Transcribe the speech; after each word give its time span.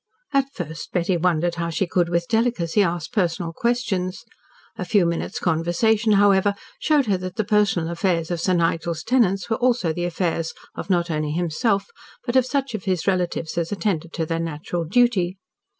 At 0.33 0.51
first 0.51 0.91
Betty 0.93 1.15
wondered 1.15 1.53
how 1.61 1.69
she 1.69 1.85
could 1.85 2.09
with 2.09 2.27
delicacy 2.27 2.81
ask 2.81 3.11
personal 3.13 3.53
questions. 3.53 4.25
A 4.75 4.83
few 4.83 5.05
minutes' 5.05 5.37
conversation, 5.37 6.13
however, 6.13 6.55
showed 6.79 7.05
her 7.05 7.17
that 7.17 7.35
the 7.35 7.43
personal 7.43 7.87
affairs 7.91 8.31
of 8.31 8.41
Sir 8.41 8.53
Nigel's 8.55 9.03
tenants 9.03 9.47
were 9.47 9.57
also 9.57 9.93
the 9.93 10.05
affairs 10.05 10.55
of 10.73 10.89
not 10.89 11.11
only 11.11 11.33
himself, 11.33 11.85
but 12.25 12.35
of 12.35 12.47
such 12.47 12.73
of 12.73 12.85
his 12.85 13.05
relatives 13.05 13.59
as 13.59 13.71
attended 13.71 14.11
to 14.13 14.25
their 14.25 14.39
natural 14.39 14.85
duty. 14.85 15.37